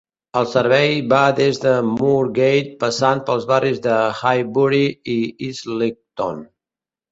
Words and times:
El 0.39 0.45
servei 0.51 0.93
va 1.11 1.19
des 1.39 1.59
de 1.65 1.73
Moorgate 1.89 2.73
passant 2.85 3.23
pels 3.29 3.47
barris 3.53 3.83
de 3.85 4.01
Highbury 4.01 4.83
i 5.19 5.21
Islington. 5.53 6.45